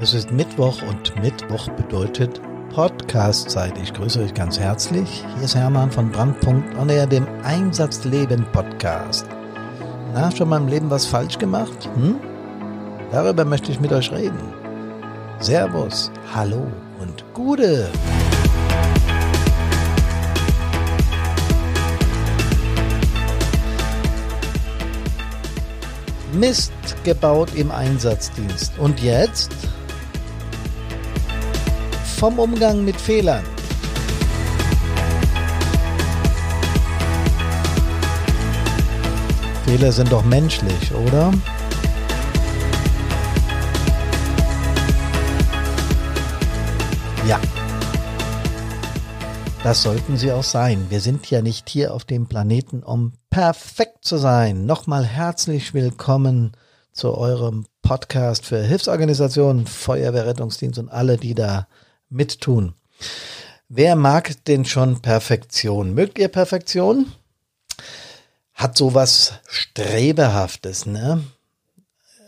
[0.00, 2.40] Es ist Mittwoch und Mittwoch bedeutet
[2.72, 3.76] Podcast-Zeit.
[3.82, 5.24] Ich grüße euch ganz herzlich.
[5.34, 9.26] Hier ist Hermann von Brandpunkt und er dem Einsatzleben Podcast.
[10.14, 11.90] Na, schon mal im Leben was falsch gemacht?
[11.96, 12.20] Hm?
[13.10, 14.38] Darüber möchte ich mit euch reden.
[15.40, 17.90] Servus, hallo und Gude.
[26.34, 26.72] Mist
[27.02, 28.78] gebaut im Einsatzdienst.
[28.78, 29.50] Und jetzt?
[32.18, 33.44] Vom Umgang mit Fehlern.
[39.64, 41.32] Fehler sind doch menschlich, oder?
[47.24, 47.40] Ja.
[49.62, 50.86] Das sollten sie auch sein.
[50.88, 54.66] Wir sind ja nicht hier auf dem Planeten, um perfekt zu sein.
[54.66, 56.50] Nochmal herzlich willkommen
[56.92, 61.68] zu eurem Podcast für Hilfsorganisationen, Feuerwehrrettungsdienst und alle, die da
[62.10, 62.74] mittun.
[63.68, 65.94] Wer mag denn schon Perfektion?
[65.94, 67.12] Mögt ihr Perfektion?
[68.54, 71.24] Hat sowas Strebehaftes, ne?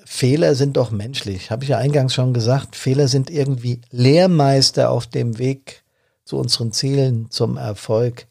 [0.05, 2.75] Fehler sind doch menschlich, habe ich ja eingangs schon gesagt.
[2.75, 5.85] Fehler sind irgendwie Lehrmeister auf dem Weg
[6.25, 8.27] zu unseren Zielen, zum Erfolg.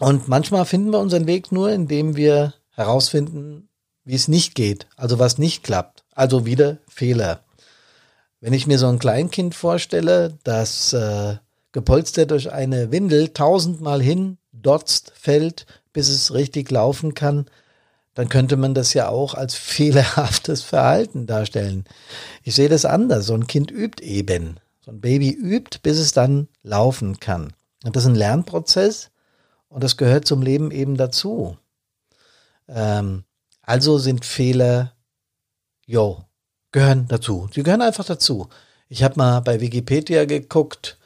[0.00, 3.68] Und manchmal finden wir unseren Weg nur, indem wir herausfinden,
[4.04, 6.04] wie es nicht geht, also was nicht klappt.
[6.12, 7.43] Also wieder Fehler.
[8.44, 11.36] Wenn ich mir so ein Kleinkind vorstelle, das äh,
[11.72, 15.64] gepolstert durch eine Windel tausendmal hin, dotzt, fällt,
[15.94, 17.46] bis es richtig laufen kann,
[18.12, 21.86] dann könnte man das ja auch als fehlerhaftes Verhalten darstellen.
[22.42, 23.24] Ich sehe das anders.
[23.24, 24.60] So ein Kind übt eben.
[24.82, 27.54] So ein Baby übt, bis es dann laufen kann.
[27.82, 29.10] Und das ist ein Lernprozess
[29.70, 31.56] und das gehört zum Leben eben dazu.
[32.68, 33.24] Ähm,
[33.62, 34.92] also sind Fehler,
[35.86, 36.26] jo,
[36.74, 37.48] gehören dazu.
[37.54, 38.48] Sie gehören einfach dazu.
[38.88, 40.98] Ich habe mal bei Wikipedia geguckt,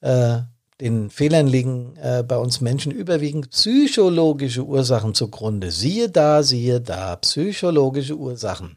[0.00, 0.38] äh,
[0.80, 5.70] den Fehlern liegen äh, bei uns Menschen überwiegend psychologische Ursachen zugrunde.
[5.70, 8.76] Siehe da, siehe da, psychologische Ursachen.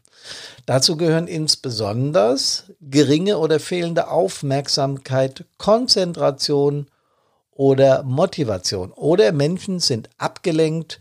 [0.66, 2.36] Dazu gehören insbesondere
[2.80, 6.86] geringe oder fehlende Aufmerksamkeit, Konzentration
[7.50, 8.92] oder Motivation.
[8.92, 11.00] Oder Menschen sind abgelenkt,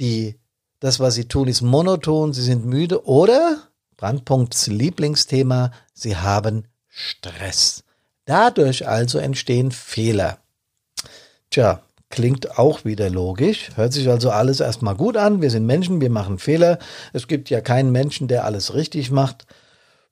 [0.00, 0.36] die
[0.80, 7.84] das, was sie tun, ist monoton, sie sind müde oder Brandpunkts Lieblingsthema, sie haben Stress.
[8.24, 10.38] Dadurch also entstehen Fehler.
[11.50, 15.42] Tja, klingt auch wieder logisch, hört sich also alles erstmal gut an.
[15.42, 16.78] Wir sind Menschen, wir machen Fehler.
[17.12, 19.46] Es gibt ja keinen Menschen, der alles richtig macht.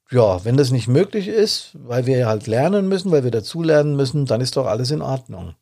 [0.09, 4.25] Ja, wenn das nicht möglich ist, weil wir halt lernen müssen, weil wir dazulernen müssen,
[4.25, 5.55] dann ist doch alles in Ordnung.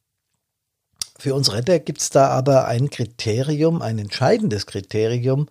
[1.19, 5.50] Für uns Retter gibt es da aber ein Kriterium, ein entscheidendes Kriterium,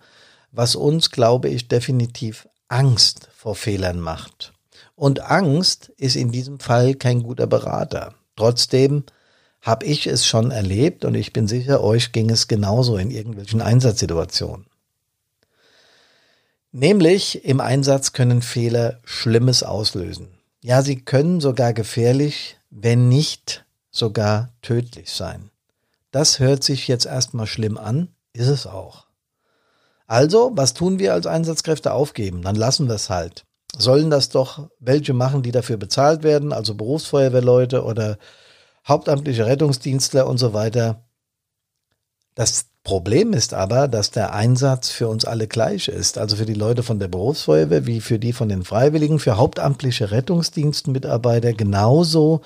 [0.51, 4.53] was uns, glaube ich, definitiv Angst vor Fehlern macht.
[4.95, 8.13] Und Angst ist in diesem Fall kein guter Berater.
[8.35, 9.03] Trotzdem
[9.61, 13.61] habe ich es schon erlebt und ich bin sicher, euch ging es genauso in irgendwelchen
[13.61, 14.65] Einsatzsituationen.
[16.71, 20.29] Nämlich im Einsatz können Fehler Schlimmes auslösen.
[20.61, 25.49] Ja, sie können sogar gefährlich, wenn nicht sogar tödlich sein.
[26.11, 29.08] Das hört sich jetzt erstmal schlimm an, ist es auch.
[30.09, 32.41] Also, was tun wir als Einsatzkräfte aufgeben?
[32.41, 33.45] Dann lassen wir es halt.
[33.77, 38.17] Sollen das doch welche machen, die dafür bezahlt werden, also Berufsfeuerwehrleute oder
[38.87, 41.05] hauptamtliche Rettungsdienstler und so weiter.
[42.33, 46.55] Das Problem ist aber, dass der Einsatz für uns alle gleich ist, also für die
[46.55, 52.41] Leute von der Berufsfeuerwehr wie für die von den Freiwilligen, für hauptamtliche Rettungsdienstmitarbeiter genauso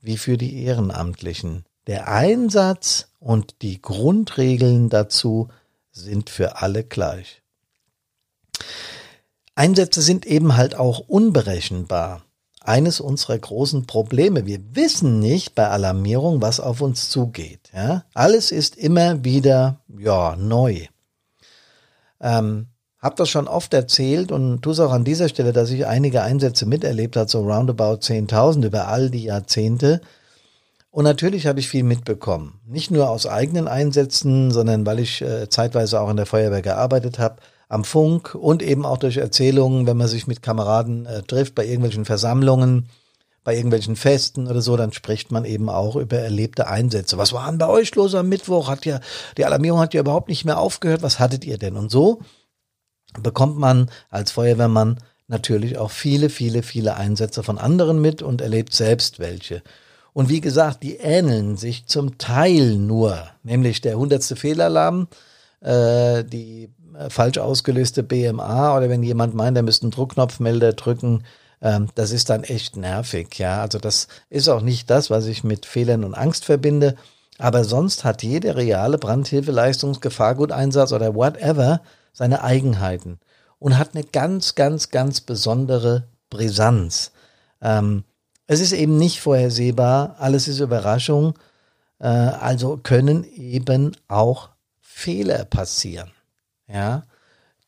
[0.00, 1.64] wie für die Ehrenamtlichen.
[1.86, 5.50] Der Einsatz und die Grundregeln dazu
[5.96, 7.42] sind für alle gleich.
[9.54, 12.22] Einsätze sind eben halt auch unberechenbar.
[12.60, 14.44] Eines unserer großen Probleme.
[14.44, 17.70] Wir wissen nicht bei Alarmierung, was auf uns zugeht.
[17.72, 18.04] Ja?
[18.12, 20.86] Alles ist immer wieder ja neu.
[22.20, 22.66] Ähm,
[22.98, 26.22] hab das schon oft erzählt und tue es auch an dieser Stelle, dass ich einige
[26.22, 30.00] Einsätze miterlebt habe, so roundabout 10.000 über all die Jahrzehnte.
[30.96, 32.58] Und natürlich habe ich viel mitbekommen.
[32.64, 37.18] Nicht nur aus eigenen Einsätzen, sondern weil ich äh, zeitweise auch in der Feuerwehr gearbeitet
[37.18, 37.36] habe,
[37.68, 41.66] am Funk und eben auch durch Erzählungen, wenn man sich mit Kameraden äh, trifft, bei
[41.66, 42.88] irgendwelchen Versammlungen,
[43.44, 47.18] bei irgendwelchen Festen oder so, dann spricht man eben auch über erlebte Einsätze.
[47.18, 48.70] Was war denn bei euch los am Mittwoch?
[48.70, 49.00] Hat ja,
[49.36, 51.02] die Alarmierung hat ja überhaupt nicht mehr aufgehört.
[51.02, 51.76] Was hattet ihr denn?
[51.76, 52.22] Und so
[53.20, 54.96] bekommt man als Feuerwehrmann
[55.28, 59.62] natürlich auch viele, viele, viele Einsätze von anderen mit und erlebt selbst welche.
[60.16, 65.08] Und wie gesagt, die ähneln sich zum Teil nur, nämlich der hundertste Fehlalarm,
[65.60, 71.20] äh, die äh, falsch ausgelöste BMA oder wenn jemand meint, er müsste einen Druckknopfmelder drücken,
[71.20, 71.24] äh,
[71.60, 73.60] ähm, das ist dann echt nervig, ja.
[73.60, 76.96] Also das ist auch nicht das, was ich mit Fehlern und Angst verbinde.
[77.38, 83.18] Aber sonst hat jede reale Brandhilfeleistungs, Gefahrguteinsatz oder whatever seine Eigenheiten
[83.58, 87.12] und hat eine ganz, ganz, ganz besondere Brisanz.
[87.60, 88.04] Ähm,
[88.46, 91.34] es ist eben nicht vorhersehbar, alles ist Überraschung,
[91.98, 94.50] äh, also können eben auch
[94.80, 96.10] Fehler passieren.
[96.68, 97.04] Ja,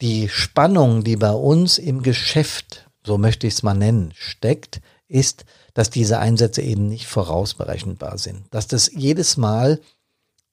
[0.00, 5.44] die Spannung, die bei uns im Geschäft, so möchte ich es mal nennen, steckt, ist,
[5.74, 8.42] dass diese Einsätze eben nicht vorausberechenbar sind.
[8.50, 9.80] Dass das jedes Mal,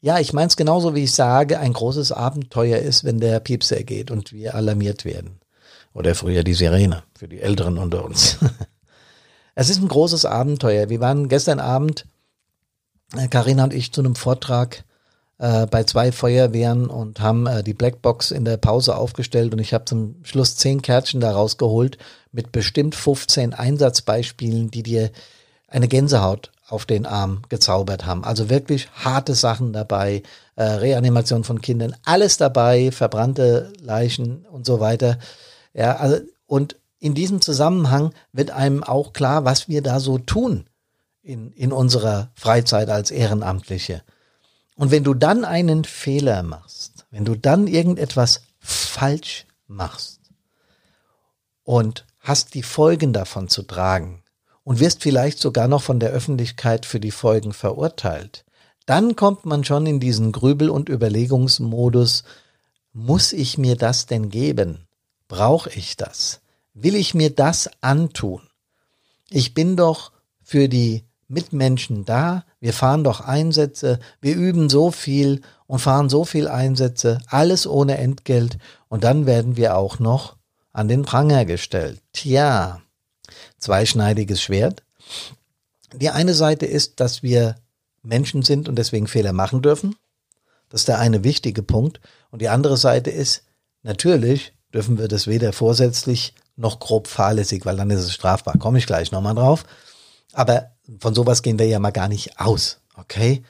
[0.01, 3.83] ja, ich meine es genauso, wie ich sage, ein großes Abenteuer ist, wenn der Piepser
[3.83, 5.39] geht und wir alarmiert werden.
[5.93, 8.37] Oder früher die Sirene für die Älteren unter uns.
[9.55, 10.89] es ist ein großes Abenteuer.
[10.89, 12.05] Wir waren gestern Abend,
[13.29, 14.83] Karina äh, und ich, zu einem Vortrag
[15.37, 19.73] äh, bei zwei Feuerwehren und haben äh, die Blackbox in der Pause aufgestellt und ich
[19.73, 21.97] habe zum Schluss zehn Kärtchen da rausgeholt
[22.31, 25.11] mit bestimmt 15 Einsatzbeispielen, die dir
[25.67, 28.23] eine Gänsehaut auf den Arm gezaubert haben.
[28.23, 30.23] Also wirklich harte Sachen dabei,
[30.55, 35.17] äh, Reanimation von Kindern, alles dabei, verbrannte Leichen und so weiter.
[35.73, 36.17] Ja, also
[36.47, 36.75] und
[37.05, 40.65] in diesem Zusammenhang wird einem auch klar, was wir da so tun
[41.21, 44.01] in, in unserer Freizeit als Ehrenamtliche.
[44.75, 50.19] Und wenn du dann einen Fehler machst, wenn du dann irgendetwas falsch machst
[51.63, 54.23] und hast die Folgen davon zu tragen
[54.63, 58.45] und wirst vielleicht sogar noch von der Öffentlichkeit für die Folgen verurteilt,
[58.87, 62.23] dann kommt man schon in diesen Grübel- und Überlegungsmodus,
[62.93, 64.87] muss ich mir das denn geben?
[65.27, 66.41] Brauche ich das?
[66.75, 68.41] Will ich mir das antun?
[69.29, 70.11] Ich bin doch
[70.43, 76.25] für die Mitmenschen da, wir fahren doch Einsätze, wir üben so viel und fahren so
[76.25, 78.57] viel Einsätze, alles ohne Entgelt
[78.89, 80.35] und dann werden wir auch noch
[80.73, 82.01] an den Pranger gestellt.
[82.11, 82.81] Tja,
[83.57, 84.83] zweischneidiges Schwert.
[85.95, 87.55] Die eine Seite ist, dass wir
[88.03, 89.95] Menschen sind und deswegen Fehler machen dürfen.
[90.67, 92.01] Das ist der eine wichtige Punkt.
[92.31, 93.43] Und die andere Seite ist,
[93.81, 98.57] natürlich dürfen wir das weder vorsätzlich noch grob fahrlässig, weil dann ist es strafbar.
[98.57, 99.65] Komme ich gleich nochmal drauf.
[100.33, 103.43] Aber von sowas gehen wir ja mal gar nicht aus, okay?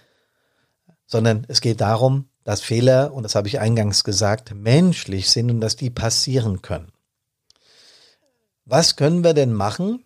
[1.05, 5.61] Sondern es geht darum, dass Fehler, und das habe ich eingangs gesagt, menschlich sind und
[5.61, 6.91] dass die passieren können.
[8.65, 10.05] Was können wir denn machen,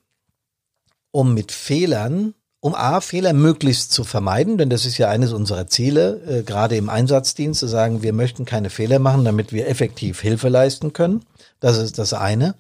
[1.12, 5.68] um mit Fehlern, um A, Fehler möglichst zu vermeiden, denn das ist ja eines unserer
[5.68, 10.20] Ziele, äh, gerade im Einsatzdienst, zu sagen, wir möchten keine Fehler machen, damit wir effektiv
[10.20, 11.26] Hilfe leisten können.
[11.62, 12.56] Das ist das eine.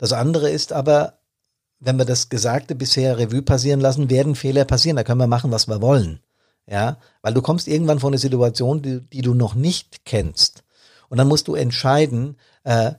[0.00, 1.18] Das andere ist aber,
[1.78, 4.96] wenn wir das Gesagte bisher Revue passieren lassen, werden Fehler passieren.
[4.96, 6.20] Da können wir machen, was wir wollen.
[6.66, 10.62] Ja, weil du kommst irgendwann vor eine Situation, die, die du noch nicht kennst.
[11.10, 12.92] Und dann musst du entscheiden, äh,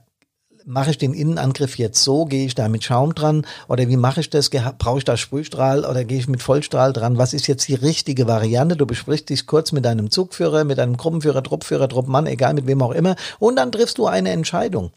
[0.64, 4.20] mache ich den Innenangriff jetzt so, gehe ich da mit Schaum dran oder wie mache
[4.20, 7.66] ich das, brauche ich da Sprühstrahl oder gehe ich mit Vollstrahl dran, was ist jetzt
[7.66, 12.26] die richtige Variante, du besprichst dich kurz mit deinem Zugführer, mit deinem Gruppenführer, Truppführer, Truppmann,
[12.26, 14.92] egal mit wem auch immer und dann triffst du eine Entscheidung.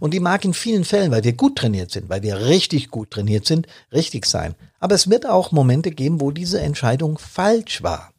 [0.00, 3.10] Und die mag in vielen Fällen, weil wir gut trainiert sind, weil wir richtig gut
[3.10, 4.54] trainiert sind, richtig sein.
[4.80, 8.12] Aber es wird auch Momente geben, wo diese Entscheidung falsch war.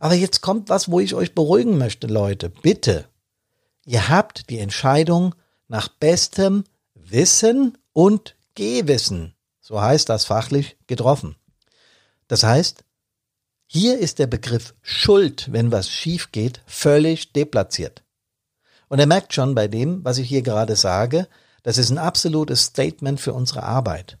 [0.00, 2.50] Aber jetzt kommt was, wo ich euch beruhigen möchte, Leute.
[2.50, 3.06] Bitte.
[3.84, 5.34] Ihr habt die Entscheidung
[5.66, 11.36] nach bestem Wissen und Gewissen, so heißt das fachlich, getroffen.
[12.26, 12.84] Das heißt,
[13.66, 18.02] hier ist der Begriff Schuld, wenn was schief geht, völlig deplatziert.
[18.88, 21.28] Und er merkt schon bei dem, was ich hier gerade sage,
[21.62, 24.18] das ist ein absolutes Statement für unsere Arbeit.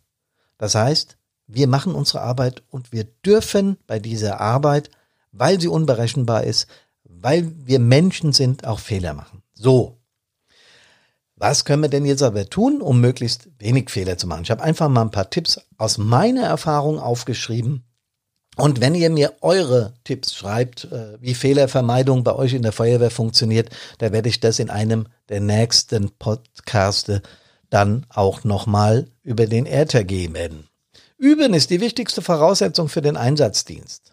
[0.58, 4.90] Das heißt, wir machen unsere Arbeit und wir dürfen bei dieser Arbeit,
[5.32, 6.66] weil sie unberechenbar ist,
[7.04, 9.42] weil wir Menschen sind, auch Fehler machen.
[9.54, 9.98] So,
[11.36, 14.42] was können wir denn jetzt aber tun, um möglichst wenig Fehler zu machen?
[14.42, 17.84] Ich habe einfach mal ein paar Tipps aus meiner Erfahrung aufgeschrieben.
[18.58, 23.10] Und wenn ihr mir eure Tipps schreibt, äh, wie Fehlervermeidung bei euch in der Feuerwehr
[23.10, 27.22] funktioniert, da werde ich das in einem der nächsten Podcaste
[27.70, 30.68] dann auch nochmal über den Äther geben.
[31.18, 34.12] Üben ist die wichtigste Voraussetzung für den Einsatzdienst.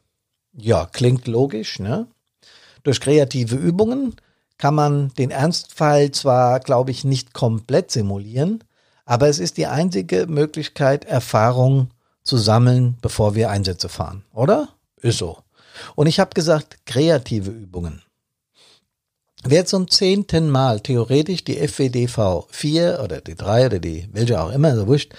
[0.53, 2.07] Ja, klingt logisch, ne?
[2.83, 4.15] Durch kreative Übungen
[4.59, 8.63] kann man den Ernstfall zwar, glaube ich, nicht komplett simulieren,
[9.05, 11.89] aber es ist die einzige Möglichkeit, Erfahrung
[12.25, 14.69] zu sammeln, bevor wir Einsätze fahren, oder?
[14.97, 15.37] Ist so.
[15.95, 18.01] Und ich habe gesagt, kreative Übungen.
[19.47, 24.51] Wer zum zehnten Mal theoretisch die FWDV 4 oder die 3 oder die welche auch
[24.51, 25.13] immer, so wurscht,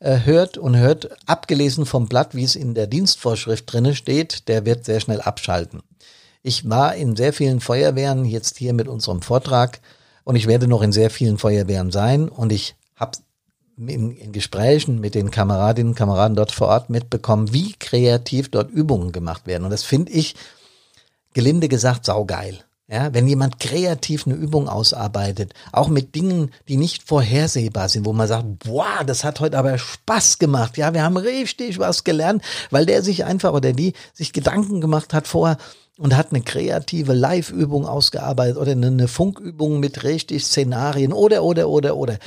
[0.00, 4.66] äh, hört und hört, abgelesen vom Blatt, wie es in der Dienstvorschrift drinne steht, der
[4.66, 5.82] wird sehr schnell abschalten.
[6.42, 9.80] Ich war in sehr vielen Feuerwehren jetzt hier mit unserem Vortrag
[10.24, 13.18] und ich werde noch in sehr vielen Feuerwehren sein und ich habe
[13.78, 19.12] in, Gesprächen mit den Kameradinnen und Kameraden dort vor Ort mitbekommen, wie kreativ dort Übungen
[19.12, 19.64] gemacht werden.
[19.64, 20.34] Und das finde ich,
[21.34, 22.64] gelinde gesagt, saugeil.
[22.90, 28.14] Ja, wenn jemand kreativ eine Übung ausarbeitet, auch mit Dingen, die nicht vorhersehbar sind, wo
[28.14, 30.78] man sagt, boah, das hat heute aber Spaß gemacht.
[30.78, 35.12] Ja, wir haben richtig was gelernt, weil der sich einfach oder die sich Gedanken gemacht
[35.12, 35.58] hat vorher
[35.98, 41.94] und hat eine kreative Live-Übung ausgearbeitet oder eine Funkübung mit richtig Szenarien oder, oder, oder,
[41.94, 42.18] oder.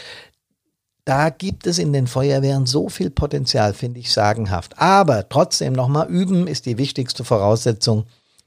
[1.12, 4.80] Da gibt es in den Feuerwehren so viel Potenzial, finde ich sagenhaft.
[4.80, 8.06] Aber trotzdem nochmal üben ist die wichtigste Voraussetzung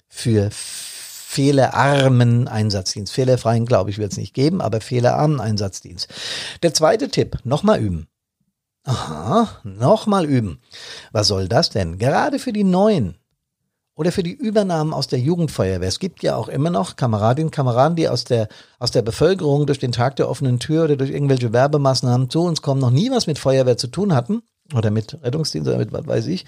[0.09, 3.12] für fehlerarmen Einsatzdienst.
[3.12, 6.09] Fehlerfreien, glaube ich, wird es nicht geben, aber fehlerarmen Einsatzdienst.
[6.62, 8.06] Der zweite Tipp, nochmal üben.
[8.85, 10.62] Aha, nochmal üben.
[11.12, 11.99] Was soll das denn?
[11.99, 13.18] Gerade für die Neuen
[13.97, 15.89] oder für die Übernahmen aus der Jugendfeuerwehr.
[15.89, 18.49] Es gibt ja auch immer noch Kameradinnen Kameraden, die aus der,
[18.79, 22.63] aus der Bevölkerung durch den Tag der offenen Tür oder durch irgendwelche Werbemaßnahmen zu uns
[22.63, 24.43] kommen, noch nie was mit Feuerwehr zu tun hatten
[24.75, 26.45] oder mit Rettungsdienst oder mit was weiß ich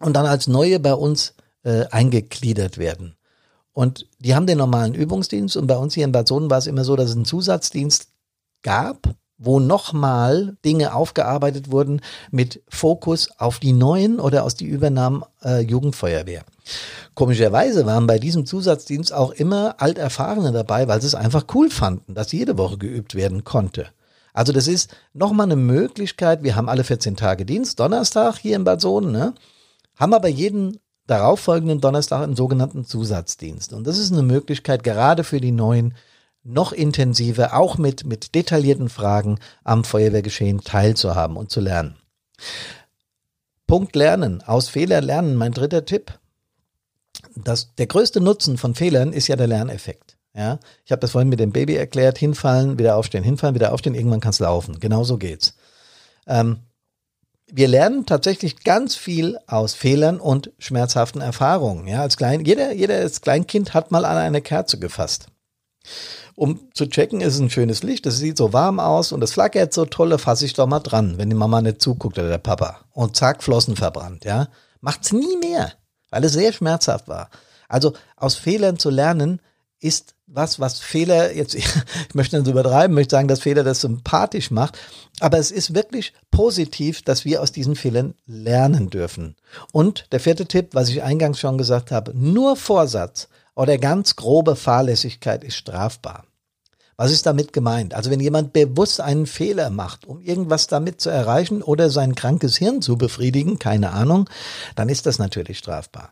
[0.00, 3.16] und dann als Neue bei uns äh, eingegliedert werden.
[3.72, 6.66] Und die haben den normalen Übungsdienst und bei uns hier in Bad Sohn war es
[6.66, 8.08] immer so, dass es einen Zusatzdienst
[8.62, 12.00] gab, wo nochmal Dinge aufgearbeitet wurden
[12.30, 16.44] mit Fokus auf die neuen oder aus die Übernahmen äh, Jugendfeuerwehr.
[17.14, 22.14] Komischerweise waren bei diesem Zusatzdienst auch immer Alterfahrene dabei, weil sie es einfach cool fanden,
[22.14, 23.88] dass jede Woche geübt werden konnte.
[24.32, 26.42] Also das ist nochmal eine Möglichkeit.
[26.42, 29.34] Wir haben alle 14 Tage Dienst, Donnerstag hier in Bad Sohn, ne?
[29.96, 33.72] haben aber jeden darauffolgenden Donnerstag einen sogenannten Zusatzdienst.
[33.72, 35.94] Und das ist eine Möglichkeit, gerade für die Neuen,
[36.44, 41.96] noch intensiver, auch mit, mit detaillierten Fragen am Feuerwehrgeschehen teilzuhaben und zu lernen.
[43.66, 44.42] Punkt Lernen.
[44.42, 46.18] Aus Fehlern lernen, mein dritter Tipp.
[47.34, 50.16] Das, der größte Nutzen von Fehlern ist ja der Lerneffekt.
[50.36, 53.94] Ja, ich habe das vorhin mit dem Baby erklärt, hinfallen, wieder aufstehen, hinfallen, wieder aufstehen,
[53.94, 54.80] irgendwann kannst laufen.
[54.80, 55.54] Genauso geht's.
[56.26, 56.58] Ähm,
[57.46, 61.86] wir lernen tatsächlich ganz viel aus Fehlern und schmerzhaften Erfahrungen.
[61.86, 65.28] Ja, als Klein, jeder, jeder als Kleinkind hat mal an eine Kerze gefasst.
[66.36, 69.32] Um zu checken, ist es ein schönes Licht, das sieht so warm aus und das
[69.32, 72.38] flackert so toll, fasse ich doch mal dran, wenn die Mama nicht zuguckt oder der
[72.38, 72.80] Papa.
[72.92, 74.48] Und zack, Flossen verbrannt, ja.
[74.80, 75.72] Macht's nie mehr,
[76.10, 77.30] weil es sehr schmerzhaft war.
[77.68, 79.40] Also aus Fehlern zu lernen,
[79.80, 81.66] ist was, was Fehler, jetzt, ich
[82.14, 84.78] möchte nicht übertreiben, möchte sagen, dass Fehler das sympathisch macht,
[85.20, 89.36] aber es ist wirklich positiv, dass wir aus diesen Fehlern lernen dürfen.
[89.72, 94.56] Und der vierte Tipp, was ich eingangs schon gesagt habe, nur Vorsatz oder ganz grobe
[94.56, 96.24] Fahrlässigkeit ist strafbar.
[96.96, 97.94] Was ist damit gemeint?
[97.94, 102.56] Also wenn jemand bewusst einen Fehler macht, um irgendwas damit zu erreichen oder sein krankes
[102.56, 104.30] Hirn zu befriedigen, keine Ahnung,
[104.76, 106.10] dann ist das natürlich strafbar.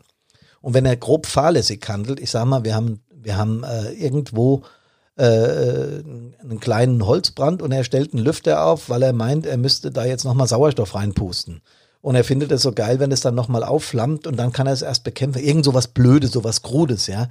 [0.61, 4.63] Und wenn er grob fahrlässig handelt, ich sage mal, wir haben wir haben äh, irgendwo
[5.15, 9.91] äh, einen kleinen Holzbrand und er stellt einen Lüfter auf, weil er meint, er müsste
[9.91, 11.61] da jetzt nochmal Sauerstoff reinpusten.
[12.03, 14.73] Und er findet es so geil, wenn es dann nochmal aufflammt und dann kann er
[14.73, 15.41] es erst bekämpfen.
[15.41, 17.29] Irgend so was Blödes, so was Krudes, ja.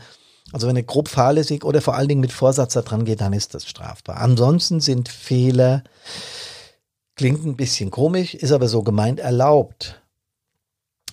[0.51, 3.33] Also wenn er grob fahrlässig oder vor allen Dingen mit Vorsatz da dran geht, dann
[3.33, 4.17] ist das strafbar.
[4.17, 5.85] Ansonsten sind Fehler,
[7.15, 10.03] klingt ein bisschen komisch, ist aber so gemeint erlaubt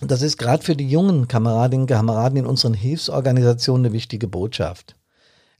[0.00, 4.96] das ist gerade für die jungen Kameradinnen und Kameraden in unseren Hilfsorganisationen eine wichtige Botschaft.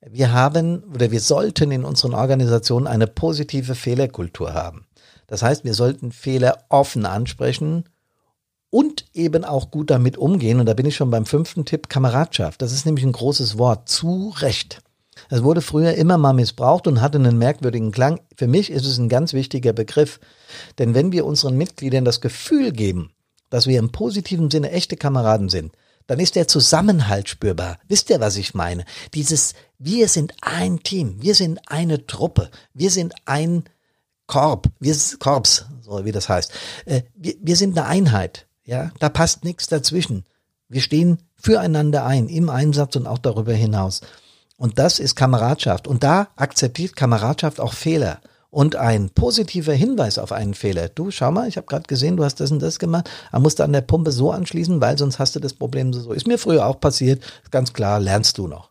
[0.01, 4.87] Wir haben oder wir sollten in unseren Organisationen eine positive Fehlerkultur haben.
[5.27, 7.85] Das heißt, wir sollten Fehler offen ansprechen
[8.71, 10.61] und eben auch gut damit umgehen.
[10.61, 12.63] Und da bin ich schon beim fünften Tipp, Kameradschaft.
[12.63, 13.89] Das ist nämlich ein großes Wort.
[13.89, 14.81] Zu Recht.
[15.29, 18.21] Es wurde früher immer mal missbraucht und hatte einen merkwürdigen Klang.
[18.37, 20.21] Für mich ist es ein ganz wichtiger Begriff.
[20.79, 23.13] Denn wenn wir unseren Mitgliedern das Gefühl geben,
[23.51, 25.73] dass wir im positiven Sinne echte Kameraden sind,
[26.07, 27.79] dann ist der Zusammenhalt spürbar.
[27.87, 28.85] Wisst ihr, was ich meine?
[29.15, 33.65] Dieses, wir sind ein Team, wir sind eine Truppe, wir sind ein
[34.27, 36.53] Korb, wir sind Korps, so wie das heißt.
[36.87, 40.25] Äh, wir, wir sind eine Einheit, ja, da passt nichts dazwischen.
[40.69, 44.01] Wir stehen füreinander ein, im Einsatz und auch darüber hinaus.
[44.57, 45.89] Und das ist Kameradschaft.
[45.89, 50.89] Und da akzeptiert Kameradschaft auch Fehler und ein positiver Hinweis auf einen Fehler.
[50.89, 53.11] Du, schau mal, ich habe gerade gesehen, du hast das und das gemacht.
[53.33, 56.13] Man musste an der Pumpe so anschließen, weil sonst hast du das Problem so.
[56.13, 57.25] Ist mir früher auch passiert.
[57.51, 58.70] Ganz klar, lernst du noch.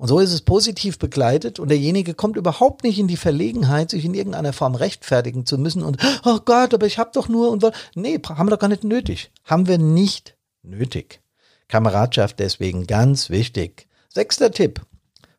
[0.00, 4.06] Und so ist es positiv begleitet und derjenige kommt überhaupt nicht in die Verlegenheit, sich
[4.06, 7.70] in irgendeiner Form rechtfertigen zu müssen und, oh Gott, aber ich habe doch nur und
[7.94, 9.30] nee, haben wir doch gar nicht nötig.
[9.44, 11.20] Haben wir nicht nötig.
[11.68, 13.88] Kameradschaft deswegen ganz wichtig.
[14.08, 14.80] Sechster Tipp.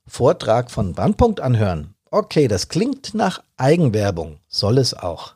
[0.06, 1.96] Vortrag von Brandpunkt anhören.
[2.12, 5.34] Okay, das klingt nach Eigenwerbung, soll es auch.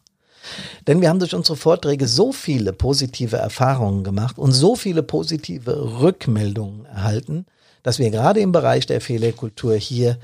[0.85, 5.99] Denn wir haben durch unsere Vorträge so viele positive Erfahrungen gemacht und so viele positive
[5.99, 7.47] Rückmeldungen erhalten,
[7.85, 10.17] dass wir gerade im Bereich der Fehlerkultur hier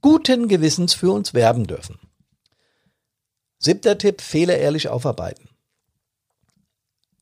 [0.00, 1.98] guten Gewissens für uns werben dürfen.
[3.58, 5.50] Siebter Tipp, Fehler ehrlich aufarbeiten.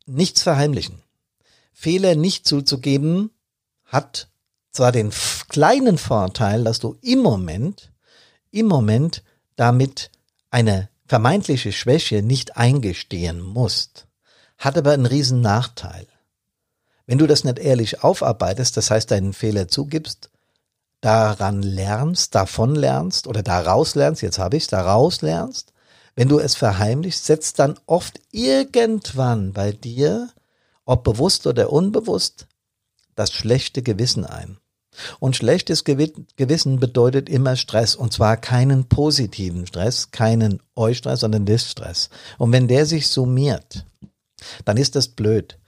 [0.06, 1.02] Nichts verheimlichen.
[1.72, 3.30] Fehler nicht zuzugeben
[3.84, 4.28] hat
[4.70, 5.10] zwar den
[5.48, 7.90] kleinen Vorteil, dass du im Moment,
[8.52, 9.24] im Moment
[9.56, 10.12] damit
[10.50, 14.06] eine vermeintliche Schwäche nicht eingestehen musst,
[14.56, 16.06] hat aber einen riesen Nachteil.
[17.06, 20.30] Wenn du das nicht ehrlich aufarbeitest, das heißt deinen Fehler zugibst,
[21.00, 25.72] daran lernst, davon lernst oder daraus lernst, jetzt habe ich es, daraus lernst,
[26.16, 30.30] wenn du es verheimlichst, setzt dann oft irgendwann bei dir,
[30.86, 32.46] ob bewusst oder unbewusst,
[33.14, 34.58] das schlechte Gewissen ein.
[35.18, 42.10] Und schlechtes Gewissen bedeutet immer Stress und zwar keinen positiven Stress, keinen Eustress, sondern Distress.
[42.38, 43.84] Und wenn der sich summiert,
[44.64, 45.58] dann ist das blöd.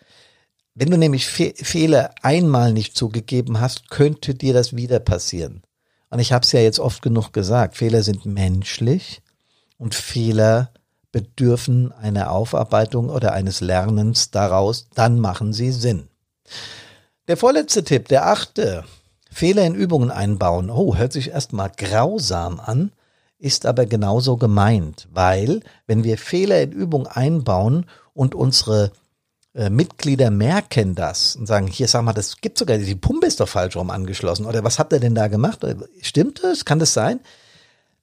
[0.79, 5.63] Wenn du nämlich Fe Fehler einmal nicht zugegeben hast, könnte dir das wieder passieren.
[6.11, 9.23] Und ich habe es ja jetzt oft genug gesagt, Fehler sind menschlich
[9.79, 10.71] und Fehler
[11.13, 16.09] bedürfen einer Aufarbeitung oder eines Lernens daraus, dann machen sie Sinn.
[17.27, 18.85] Der vorletzte Tipp, der achte,
[19.31, 20.69] Fehler in Übungen einbauen.
[20.69, 22.93] Oh, hört sich erstmal grausam an,
[23.39, 28.93] ist aber genauso gemeint, weil wenn wir Fehler in Übungen einbauen und unsere
[29.57, 33.41] äh, Mitglieder merken das und sagen, hier sag mal, das gibt sogar, die Pumpe ist
[33.41, 35.65] doch falsch rum angeschlossen oder was habt ihr denn da gemacht?
[36.03, 36.67] Stimmt das?
[36.67, 37.21] Kann das sein?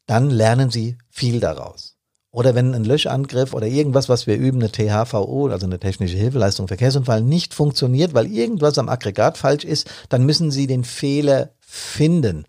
[0.08, 1.96] Dann lernen sie viel daraus.
[2.32, 6.68] Oder wenn ein Löschangriff oder irgendwas, was wir üben, eine THVO, also eine technische Hilfeleistung
[6.68, 12.46] Verkehrsunfall, nicht funktioniert, weil irgendwas am Aggregat falsch ist, dann müssen Sie den Fehler finden.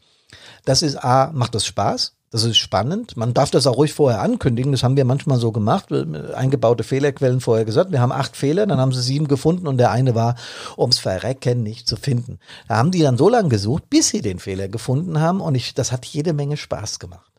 [0.65, 2.14] Das ist A, macht das Spaß?
[2.35, 3.17] Das ist spannend.
[3.17, 4.73] Man darf das auch ruhig vorher ankündigen.
[4.73, 5.93] Das haben wir manchmal so gemacht.
[5.93, 7.93] Eingebaute Fehlerquellen vorher gesagt.
[7.93, 10.35] Wir haben acht Fehler, dann haben sie sieben gefunden und der eine war
[10.77, 12.41] ums Verrecken nicht zu finden.
[12.67, 15.75] Da haben die dann so lange gesucht, bis sie den Fehler gefunden haben und ich,
[15.75, 17.31] das hat jede Menge Spaß gemacht.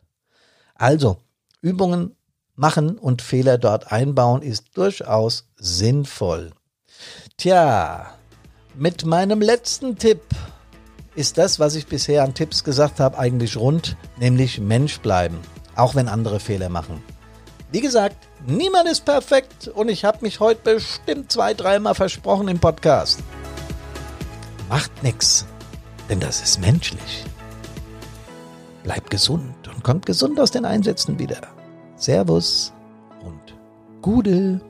[0.76, 1.18] Also,
[1.60, 2.16] Übungen
[2.54, 6.52] machen und Fehler dort einbauen ist durchaus sinnvoll.
[7.36, 8.14] Tja,
[8.74, 10.22] mit meinem letzten Tipp
[11.16, 15.38] ist das, was ich bisher an Tipps gesagt habe, eigentlich rund, nämlich Mensch bleiben,
[15.74, 17.02] auch wenn andere Fehler machen.
[17.72, 22.60] Wie gesagt, niemand ist perfekt und ich habe mich heute bestimmt zwei, dreimal versprochen im
[22.60, 23.20] Podcast.
[24.68, 25.46] Macht nix,
[26.08, 27.24] denn das ist menschlich.
[28.84, 31.40] Bleibt gesund und kommt gesund aus den Einsätzen wieder.
[31.96, 32.72] Servus
[33.24, 33.54] und
[34.02, 34.60] Gude.